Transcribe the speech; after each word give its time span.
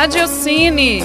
Radiocine. 0.00 1.02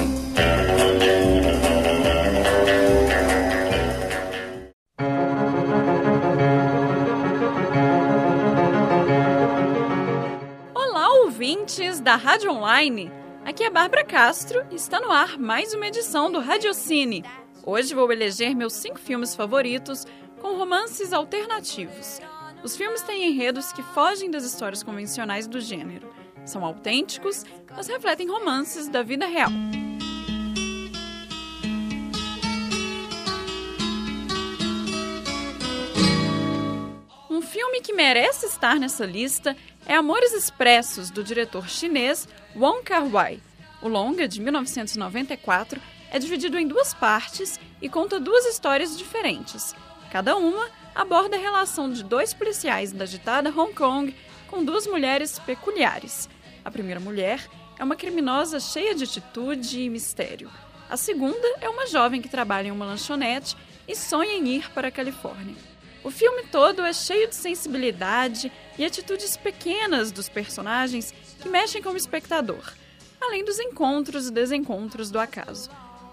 Olá, 10.73 11.09
ouvintes 11.23 11.99
da 11.99 12.15
Rádio 12.15 12.49
Online. 12.53 13.11
Aqui 13.43 13.65
é 13.65 13.69
Bárbara 13.69 14.05
Castro 14.05 14.65
e 14.71 14.75
está 14.75 15.01
no 15.01 15.11
ar 15.11 15.37
mais 15.37 15.73
uma 15.73 15.87
edição 15.87 16.31
do 16.31 16.39
Radiocine. 16.39 17.25
Hoje 17.65 17.93
vou 17.93 18.09
eleger 18.13 18.55
meus 18.55 18.71
cinco 18.75 18.97
filmes 18.97 19.35
favoritos 19.35 20.05
com 20.39 20.55
romances 20.55 21.11
alternativos. 21.11 22.21
Os 22.63 22.77
filmes 22.77 23.01
têm 23.01 23.29
enredos 23.29 23.73
que 23.73 23.83
fogem 23.83 24.31
das 24.31 24.45
histórias 24.45 24.81
convencionais 24.81 25.47
do 25.47 25.59
gênero. 25.59 26.14
São 26.45 26.63
autênticos, 26.63 27.43
mas 27.75 27.87
refletem 27.87 28.27
romances 28.27 28.87
da 28.87 29.01
vida 29.01 29.25
real. 29.25 29.49
Um 37.29 37.41
filme 37.41 37.81
que 37.81 37.93
merece 37.93 38.45
estar 38.45 38.75
nessa 38.75 39.05
lista 39.05 39.57
é 39.85 39.95
Amores 39.95 40.33
Expressos, 40.33 41.09
do 41.09 41.23
diretor 41.23 41.67
chinês 41.67 42.27
Wong 42.55 42.83
Kar-wai. 42.83 43.39
O 43.81 43.87
longa, 43.87 44.27
de 44.27 44.39
1994, 44.39 45.81
é 46.11 46.19
dividido 46.19 46.57
em 46.57 46.67
duas 46.67 46.93
partes 46.93 47.59
e 47.81 47.89
conta 47.89 48.19
duas 48.19 48.45
histórias 48.45 48.97
diferentes. 48.97 49.75
Cada 50.11 50.37
uma 50.37 50.69
aborda 50.93 51.35
a 51.35 51.39
relação 51.39 51.91
de 51.91 52.03
dois 52.03 52.33
policiais 52.33 52.91
da 52.91 53.03
agitada 53.03 53.49
Hong 53.49 53.73
Kong 53.73 54.15
com 54.47 54.63
duas 54.63 54.87
mulheres 54.87 55.37
peculiares. 55.39 56.29
A 56.65 56.71
primeira 56.71 56.99
mulher 56.99 57.47
é 57.77 57.83
uma 57.83 57.95
criminosa 57.95 58.59
cheia 58.59 58.95
de 58.95 59.03
atitude 59.03 59.81
e 59.81 59.89
mistério. 59.89 60.49
A 60.89 60.97
segunda 60.97 61.47
é 61.61 61.69
uma 61.69 61.85
jovem 61.85 62.23
que 62.23 62.27
trabalha 62.27 62.69
em 62.69 62.71
uma 62.71 62.87
lanchonete 62.87 63.55
e 63.87 63.95
sonha 63.95 64.33
em 64.33 64.47
ir 64.47 64.71
para 64.71 64.87
a 64.87 64.91
Califórnia. 64.91 65.55
O 66.03 66.09
filme 66.09 66.43
todo 66.51 66.81
é 66.83 66.91
cheio 66.91 67.27
de 67.27 67.35
sensibilidade 67.35 68.51
e 68.79 68.85
atitudes 68.85 69.37
pequenas 69.37 70.11
dos 70.11 70.27
personagens 70.27 71.13
que 71.39 71.49
mexem 71.49 71.83
com 71.83 71.89
o 71.89 71.97
espectador, 71.97 72.73
além 73.21 73.45
dos 73.45 73.59
encontros 73.59 74.27
e 74.27 74.31
desencontros 74.31 75.11
do 75.11 75.19
acaso. 75.19 75.69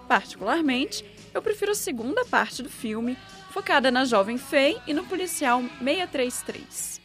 Particularmente, 0.07 1.03
eu 1.33 1.41
prefiro 1.41 1.71
a 1.71 1.75
segunda 1.75 2.25
parte 2.25 2.61
do 2.61 2.69
filme, 2.69 3.17
focada 3.49 3.89
na 3.89 4.05
jovem 4.05 4.37
Faye 4.37 4.79
e 4.85 4.93
no 4.93 5.03
policial 5.03 5.61
633. 5.83 7.02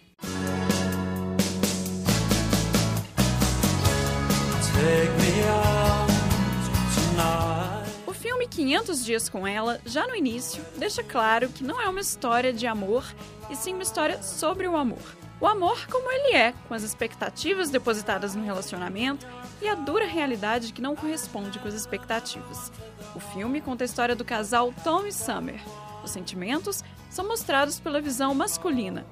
O 8.07 8.12
filme 8.12 8.47
500 8.47 9.05
Dias 9.05 9.29
com 9.29 9.47
Ela, 9.47 9.81
já 9.84 10.07
no 10.07 10.15
início, 10.15 10.65
deixa 10.77 11.03
claro 11.03 11.48
que 11.48 11.65
não 11.65 11.81
é 11.81 11.89
uma 11.89 12.01
história 12.01 12.53
de 12.53 12.67
amor, 12.67 13.05
e 13.51 13.56
sim 13.56 13.75
uma 13.75 13.83
história 13.83 14.23
sobre 14.23 14.69
o 14.69 14.77
amor. 14.77 15.17
O 15.41 15.47
amor 15.47 15.87
como 15.89 16.11
ele 16.11 16.37
é, 16.37 16.53
com 16.67 16.75
as 16.75 16.83
expectativas 16.83 17.71
depositadas 17.71 18.34
no 18.34 18.45
relacionamento 18.45 19.27
e 19.62 19.69
a 19.69 19.75
dura 19.75 20.05
realidade 20.05 20.73
que 20.73 20.83
não 20.83 20.97
corresponde 20.97 21.59
com 21.59 21.69
as 21.69 21.75
expectativas. 21.75 22.73
O 23.15 23.21
filme 23.21 23.61
conta 23.61 23.84
a 23.84 23.87
história 23.87 24.17
do 24.17 24.25
casal 24.25 24.73
Tom 24.83 25.06
e 25.06 25.12
Summer. 25.12 25.61
Os 26.03 26.11
sentimentos 26.11 26.83
são 27.11 27.27
mostrados 27.27 27.78
pela 27.78 28.00
visão 28.00 28.34
masculina. 28.34 29.06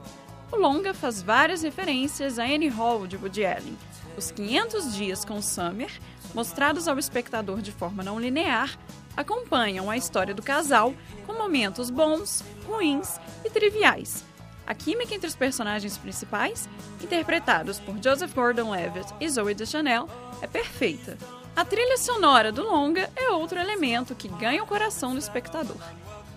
O 0.50 0.56
longa 0.56 0.94
faz 0.94 1.22
várias 1.22 1.62
referências 1.62 2.38
a 2.38 2.44
Annie 2.44 2.68
Hall 2.68 3.06
de 3.06 3.16
Woody 3.16 3.44
Allen. 3.44 3.76
Os 4.16 4.30
500 4.30 4.94
dias 4.94 5.24
com 5.24 5.42
Summer, 5.42 5.90
mostrados 6.34 6.88
ao 6.88 6.98
espectador 6.98 7.60
de 7.60 7.72
forma 7.72 8.02
não 8.02 8.20
linear, 8.20 8.78
acompanham 9.16 9.90
a 9.90 9.96
história 9.96 10.34
do 10.34 10.42
casal 10.42 10.94
com 11.26 11.32
momentos 11.32 11.90
bons, 11.90 12.42
ruins 12.66 13.18
e 13.44 13.50
triviais 13.50 14.24
a 14.66 14.74
química 14.74 15.14
entre 15.14 15.28
os 15.28 15.36
personagens 15.36 15.96
principais, 15.96 16.68
interpretados 17.00 17.78
por 17.78 17.96
Joseph 18.02 18.34
Gordon-Levitt 18.34 19.14
e 19.20 19.28
Zoe 19.28 19.54
Deschanel, 19.54 20.08
é 20.42 20.46
perfeita. 20.46 21.16
A 21.54 21.64
trilha 21.64 21.96
sonora 21.96 22.50
do 22.50 22.64
longa 22.64 23.08
é 23.14 23.30
outro 23.30 23.58
elemento 23.58 24.14
que 24.14 24.28
ganha 24.28 24.62
o 24.62 24.66
coração 24.66 25.12
do 25.12 25.18
espectador. 25.18 25.80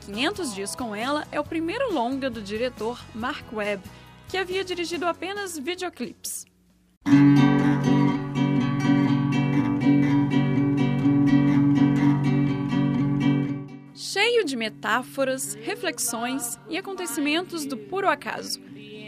500 0.10 0.56
Dias 0.56 0.76
com 0.76 0.96
Ela 0.96 1.28
é 1.32 1.40
o 1.40 1.44
primeiro 1.44 1.94
longa 1.94 2.32
do 2.32 2.42
diretor 2.42 3.00
Mark 3.14 3.46
Webb, 3.54 3.84
que 4.28 4.38
havia 4.38 4.64
dirigido 4.64 5.06
apenas 5.06 5.56
videoclipes. 5.58 6.48
cheio 13.94 14.44
de 14.44 14.56
metáforas, 14.56 15.54
reflexões 15.54 16.60
e 16.68 16.78
acontecimentos 16.78 17.64
do 17.68 17.78
puro 17.78 18.10
acaso. 18.10 18.60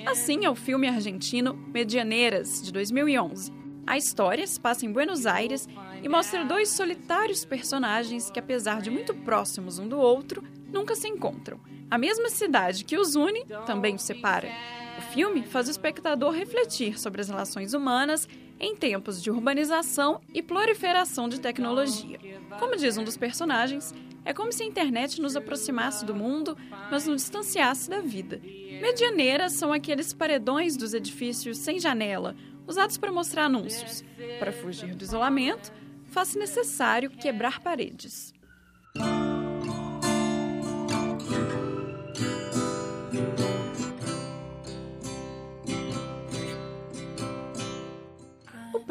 Assim 0.05 0.45
é 0.45 0.49
o 0.51 0.55
filme 0.55 0.87
argentino 0.87 1.55
Medianeiras, 1.73 2.61
de 2.61 2.71
2011. 2.71 3.51
A 3.87 3.97
história 3.97 4.45
se 4.45 4.59
passa 4.59 4.85
em 4.85 4.91
Buenos 4.91 5.25
Aires 5.25 5.67
e 6.03 6.07
mostra 6.07 6.45
dois 6.45 6.69
solitários 6.69 7.43
personagens 7.43 8.29
que, 8.29 8.39
apesar 8.39 8.81
de 8.81 8.91
muito 8.91 9.15
próximos 9.15 9.79
um 9.79 9.87
do 9.87 9.97
outro, 9.97 10.43
nunca 10.71 10.95
se 10.95 11.07
encontram. 11.07 11.59
A 11.89 11.97
mesma 11.97 12.29
cidade 12.29 12.85
que 12.85 12.97
os 12.97 13.15
une 13.15 13.45
também 13.65 13.95
os 13.95 14.03
separa. 14.03 14.49
O 14.97 15.01
filme 15.01 15.43
faz 15.43 15.67
o 15.67 15.71
espectador 15.71 16.31
refletir 16.31 16.99
sobre 16.99 17.21
as 17.21 17.29
relações 17.29 17.73
humanas 17.73 18.27
em 18.59 18.75
tempos 18.75 19.21
de 19.21 19.31
urbanização 19.31 20.21
e 20.33 20.41
proliferação 20.41 21.27
de 21.27 21.39
tecnologia. 21.39 22.19
Como 22.59 22.75
diz 22.75 22.97
um 22.97 23.03
dos 23.03 23.17
personagens, 23.17 23.93
é 24.23 24.33
como 24.33 24.53
se 24.53 24.61
a 24.61 24.65
internet 24.67 25.19
nos 25.19 25.35
aproximasse 25.35 26.05
do 26.05 26.13
mundo, 26.13 26.55
mas 26.91 27.07
nos 27.07 27.23
distanciasse 27.23 27.89
da 27.89 27.99
vida. 27.99 28.39
Medianeiras 28.79 29.53
são 29.53 29.73
aqueles 29.73 30.13
paredões 30.13 30.77
dos 30.77 30.93
edifícios 30.93 31.57
sem 31.57 31.79
janela, 31.79 32.35
usados 32.67 32.97
para 32.97 33.11
mostrar 33.11 33.45
anúncios. 33.45 34.03
Para 34.37 34.51
fugir 34.51 34.93
do 34.95 35.03
isolamento, 35.03 35.73
faz 36.05 36.35
necessário 36.35 37.09
quebrar 37.09 37.59
paredes. 37.59 38.33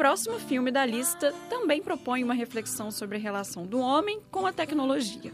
Próximo 0.01 0.39
filme 0.39 0.71
da 0.71 0.83
lista 0.83 1.31
também 1.47 1.79
propõe 1.79 2.23
uma 2.23 2.33
reflexão 2.33 2.89
sobre 2.89 3.17
a 3.17 3.19
relação 3.19 3.67
do 3.67 3.77
homem 3.77 4.19
com 4.31 4.47
a 4.47 4.51
tecnologia. 4.51 5.31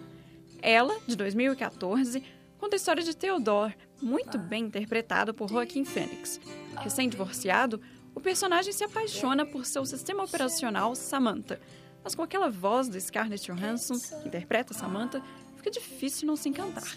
Ela, 0.61 0.93
de 1.07 1.15
2014, 1.15 2.21
conta 2.57 2.75
a 2.75 2.77
história 2.77 3.01
de 3.01 3.15
Theodore, 3.15 3.77
muito 4.01 4.37
bem 4.37 4.65
interpretado 4.65 5.33
por 5.33 5.49
Joaquim 5.49 5.85
Phoenix. 5.85 6.41
Recém-divorciado, 6.81 7.79
o 8.13 8.19
personagem 8.19 8.73
se 8.73 8.83
apaixona 8.83 9.45
por 9.45 9.65
seu 9.65 9.85
sistema 9.85 10.25
operacional 10.25 10.93
Samantha, 10.95 11.61
mas 12.03 12.13
com 12.13 12.21
aquela 12.21 12.49
voz 12.49 12.89
da 12.89 12.99
Scarlett 12.99 13.49
Johansson, 13.49 13.93
que 14.21 14.27
interpreta 14.27 14.73
Samantha, 14.73 15.23
fica 15.55 15.71
difícil 15.71 16.27
não 16.27 16.35
se 16.35 16.49
encantar. 16.49 16.93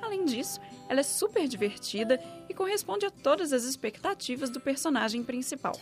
Além 0.00 0.24
disso, 0.24 0.60
ela 0.88 1.00
é 1.00 1.02
super 1.02 1.48
divertida 1.48 2.22
e 2.48 2.54
corresponde 2.54 3.06
a 3.06 3.10
todas 3.10 3.52
as 3.52 3.64
expectativas 3.64 4.50
do 4.50 4.60
personagem 4.60 5.24
principal. 5.24 5.72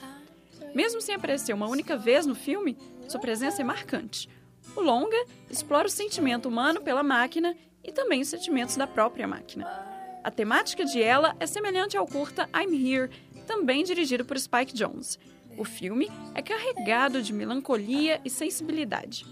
Mesmo 0.77 1.01
sem 1.01 1.15
aparecer 1.15 1.55
uma 1.55 1.67
única 1.67 1.97
vez 1.97 2.27
no 2.27 2.35
filme, 2.35 2.77
sua 3.09 3.19
presença 3.19 3.63
é 3.63 3.65
marcante. 3.65 4.29
O 4.77 4.83
longa 4.83 5.17
explora 5.49 5.87
o 5.87 5.91
sentimento 5.91 6.51
humano 6.51 6.83
pela 6.83 7.03
máquina 7.03 7.57
e 7.83 7.91
também 7.91 8.21
os 8.21 8.29
sentimentos 8.29 8.77
da 8.77 8.87
própria 8.87 9.27
máquina. 9.27 9.67
A 10.23 10.31
temática 10.31 10.85
de 10.85 11.03
ela 11.03 11.35
é 11.41 11.47
semelhante 11.47 11.97
ao 11.97 12.07
curta 12.07 12.47
I'm 12.55 12.75
Here, 12.77 13.11
também 13.47 13.85
dirigido 13.85 14.23
por 14.23 14.39
Spike 14.39 14.75
Jones. 14.75 15.19
O 15.57 15.65
filme 15.65 16.11
é 16.35 16.43
carregado 16.43 17.23
de 17.23 17.33
melancolia 17.33 18.21
e 18.23 18.29
sensibilidade. 18.29 19.25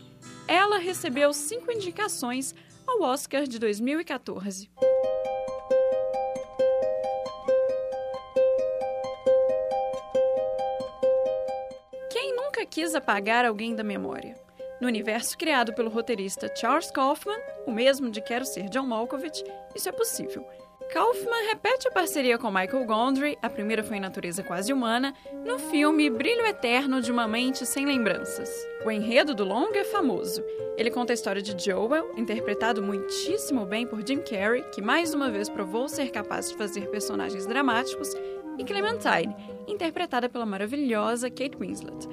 Ela 0.49 0.79
recebeu 0.79 1.31
cinco 1.35 1.71
indicações 1.71 2.55
ao 2.87 3.03
Oscar 3.03 3.47
de 3.47 3.59
2014. 3.59 4.71
Quis 12.65 12.95
apagar 12.95 13.45
alguém 13.45 13.75
da 13.75 13.85
memória. 13.85 14.35
No 14.81 14.89
universo 14.89 15.39
criado 15.39 15.73
pelo 15.75 15.91
roteirista 15.91 16.53
Charles 16.55 16.91
Kaufman, 16.91 17.39
o 17.67 17.73
mesmo 17.73 18.11
de 18.11 18.21
Quero 18.21 18.45
Ser 18.45 18.69
John 18.69 18.87
Malkovich, 18.87 19.45
isso 19.75 19.89
é 19.89 19.93
possível. 19.93 20.45
Kaufman 20.93 21.49
repete 21.49 21.89
a 21.89 21.91
parceria 21.91 22.39
com 22.39 22.51
Michael 22.51 22.85
Gondry, 22.85 23.39
a 23.43 23.49
primeira 23.49 23.83
foi 23.83 23.97
em 23.97 24.01
natureza 24.01 24.43
quase 24.43 24.73
humana, 24.73 25.15
no 25.45 25.59
filme 25.59 26.11
Brilho 26.11 26.47
Eterno 26.47 27.01
de 27.01 27.11
uma 27.11 27.27
Mente 27.27 27.65
Sem 27.65 27.87
Lembranças. 27.87 28.51
O 28.85 28.91
enredo 28.91 29.35
do 29.35 29.45
longa 29.45 29.79
é 29.79 29.85
famoso. 29.85 30.45
Ele 30.77 30.91
conta 30.91 31.13
a 31.13 31.15
história 31.15 31.41
de 31.41 31.57
Joel, 31.65 32.13
interpretado 32.17 32.83
muitíssimo 32.83 33.65
bem 33.65 33.87
por 33.87 34.07
Jim 34.07 34.19
Carrey, 34.19 34.63
que 34.75 34.83
mais 34.83 35.15
uma 35.15 35.31
vez 35.31 35.49
provou 35.49 35.89
ser 35.89 36.11
capaz 36.11 36.51
de 36.51 36.57
fazer 36.57 36.89
personagens 36.91 37.47
dramáticos, 37.47 38.11
e 38.59 38.65
Clementine, 38.65 39.35
interpretada 39.67 40.29
pela 40.29 40.47
maravilhosa 40.47 41.29
Kate 41.29 41.57
Winslet. 41.59 42.09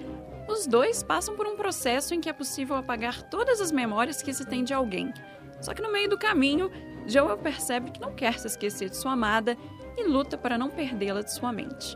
Os 0.51 0.67
dois 0.67 1.01
passam 1.01 1.33
por 1.33 1.47
um 1.47 1.55
processo 1.55 2.13
em 2.13 2.19
que 2.19 2.27
é 2.27 2.33
possível 2.33 2.75
apagar 2.75 3.23
todas 3.23 3.61
as 3.61 3.71
memórias 3.71 4.21
que 4.21 4.33
se 4.33 4.45
tem 4.45 4.65
de 4.65 4.73
alguém. 4.73 5.13
Só 5.61 5.73
que 5.73 5.81
no 5.81 5.89
meio 5.89 6.09
do 6.09 6.17
caminho, 6.17 6.69
Joel 7.07 7.37
percebe 7.37 7.89
que 7.89 8.01
não 8.01 8.13
quer 8.13 8.37
se 8.37 8.47
esquecer 8.47 8.89
de 8.89 8.97
sua 8.97 9.13
amada 9.13 9.57
e 9.97 10.03
luta 10.03 10.37
para 10.37 10.57
não 10.57 10.69
perdê-la 10.69 11.21
de 11.21 11.31
sua 11.31 11.53
mente. 11.53 11.95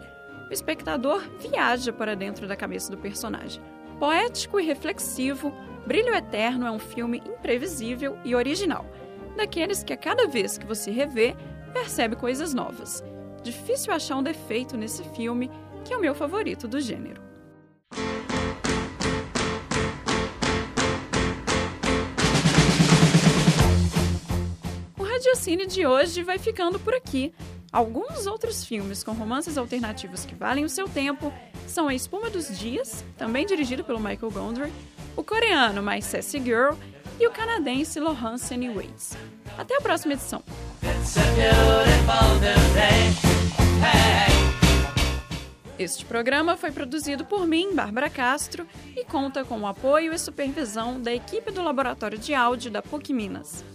O 0.50 0.54
espectador 0.54 1.22
viaja 1.38 1.92
para 1.92 2.16
dentro 2.16 2.48
da 2.48 2.56
cabeça 2.56 2.90
do 2.90 2.98
personagem. 2.98 3.62
Poético 4.00 4.58
e 4.58 4.66
reflexivo, 4.66 5.54
Brilho 5.86 6.16
Eterno 6.16 6.66
é 6.66 6.72
um 6.72 6.80
filme 6.80 7.22
imprevisível 7.25 8.18
e 8.24 8.34
original, 8.34 8.86
daqueles 9.36 9.84
que 9.84 9.92
a 9.92 9.98
cada 9.98 10.28
vez 10.28 10.58
que 10.58 10.66
você 10.66 10.92
revê, 10.92 11.36
percebe 11.74 12.16
coisas 12.16 12.54
novas. 12.54 13.04
Difícil 13.44 13.92
achar 13.92 14.16
um 14.16 14.24
defeito 14.24 14.78
nesse 14.78 15.04
filme, 15.10 15.51
que 15.84 15.94
é 15.94 15.98
o 15.98 16.01
meu 16.01 16.16
favorito 16.16 16.69
do 16.69 16.80
gênero. 16.80 17.35
O 25.36 25.38
Radiocine 25.38 25.68
de 25.68 25.86
hoje 25.86 26.24
vai 26.24 26.40
ficando 26.40 26.80
por 26.80 26.94
aqui. 26.94 27.34
Alguns 27.70 28.26
outros 28.26 28.64
filmes 28.64 29.04
com 29.04 29.12
romances 29.12 29.58
alternativos 29.58 30.24
que 30.24 30.34
valem 30.34 30.64
o 30.64 30.70
seu 30.70 30.88
tempo 30.88 31.32
são 31.68 31.90
A 31.90 31.94
Espuma 31.94 32.30
dos 32.30 32.58
Dias, 32.58 33.04
também 33.18 33.46
dirigido 33.46 33.84
pelo 33.84 34.00
Michael 34.00 34.32
Gondry, 34.32 34.72
o 35.14 35.22
coreano 35.22 35.84
My 35.84 36.02
Sassy 36.02 36.40
Girl 36.42 36.76
e 37.20 37.28
o 37.28 37.32
canadense 37.32 38.00
Laurence 38.00 38.54
Anyways. 38.54 39.18
Até 39.58 39.76
a 39.76 39.82
próxima 39.82 40.14
edição. 40.14 40.42
Este 45.78 46.06
programa 46.06 46.56
foi 46.56 46.72
produzido 46.72 47.26
por 47.26 47.46
mim, 47.46 47.76
Bárbara 47.76 48.10
Castro, 48.10 48.66
e 48.96 49.04
conta 49.04 49.44
com 49.44 49.60
o 49.60 49.68
apoio 49.68 50.14
e 50.14 50.18
supervisão 50.18 50.98
da 51.02 51.14
equipe 51.14 51.52
do 51.52 51.62
Laboratório 51.62 52.18
de 52.18 52.34
Áudio 52.34 52.72
da 52.72 52.82
PUC 52.82 53.12
Minas. 53.12 53.66